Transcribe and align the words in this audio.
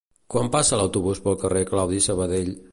Quan 0.35 0.47
passa 0.55 0.79
l'autobús 0.79 1.21
pel 1.27 1.39
carrer 1.45 1.63
Claudi 1.73 2.05
Sabadell? 2.11 2.55